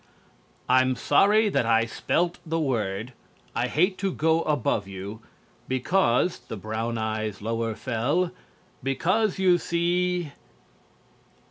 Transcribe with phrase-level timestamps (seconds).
[0.67, 3.13] "'_I'm sorry that I spelt the word,
[3.55, 5.21] I hate to go above you,
[5.67, 8.31] Because' the brown eyes lower fell,
[8.81, 10.31] 'Because, you see